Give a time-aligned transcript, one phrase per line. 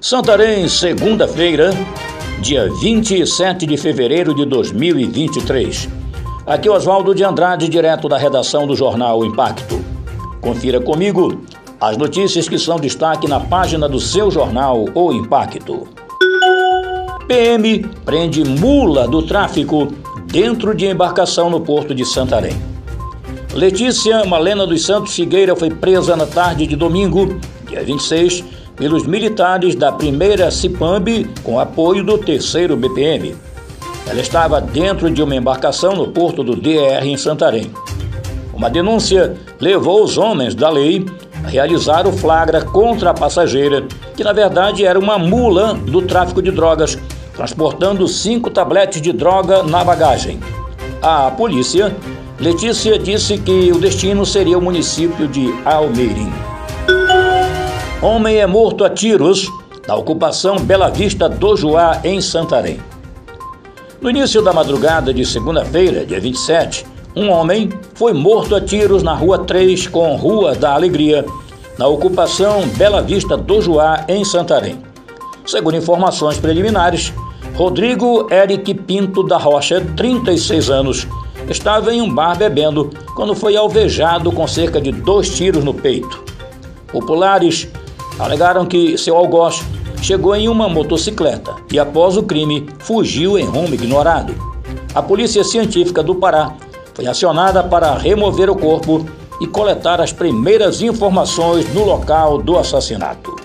[0.00, 1.72] Santarém, segunda-feira,
[2.40, 5.88] dia 27 de fevereiro de 2023.
[6.46, 9.84] Aqui Oswaldo de Andrade, direto da redação do jornal Impacto.
[10.40, 11.42] Confira comigo
[11.80, 15.88] as notícias que são destaque na página do seu jornal O Impacto.
[17.26, 19.88] PM prende mula do tráfico
[20.26, 22.56] dentro de embarcação no porto de Santarém.
[23.52, 28.44] Letícia Malena dos Santos Figueira foi presa na tarde de domingo, dia 26,
[28.78, 33.36] pelos militares da primeira CIPAMB com apoio do terceiro BPM.
[34.06, 37.70] Ela estava dentro de uma embarcação no porto do DR em Santarém.
[38.54, 41.04] Uma denúncia levou os homens da lei
[41.44, 46.40] a realizar o flagra contra a passageira, que na verdade era uma mula do tráfico
[46.40, 46.98] de drogas,
[47.34, 50.40] transportando cinco tabletes de droga na bagagem.
[51.02, 51.94] A polícia,
[52.40, 56.32] Letícia disse que o destino seria o município de Almeirim.
[58.00, 59.50] Homem é morto a tiros
[59.88, 62.78] na ocupação Bela Vista do Juá, em Santarém.
[64.00, 69.14] No início da madrugada de segunda-feira, dia 27, um homem foi morto a tiros na
[69.14, 71.26] Rua 3 com Rua da Alegria,
[71.76, 74.80] na ocupação Bela Vista do Juá, em Santarém.
[75.44, 77.12] Segundo informações preliminares,
[77.56, 81.08] Rodrigo Eric Pinto da Rocha, 36 anos,
[81.48, 86.22] estava em um bar bebendo quando foi alvejado com cerca de dois tiros no peito.
[86.92, 87.68] Populares
[88.18, 89.62] alegaram que seu algoz
[90.02, 94.34] chegou em uma motocicleta e, após o crime, fugiu em rumo ignorado.
[94.94, 96.54] A Polícia Científica do Pará
[96.94, 99.06] foi acionada para remover o corpo
[99.40, 103.36] e coletar as primeiras informações no local do assassinato.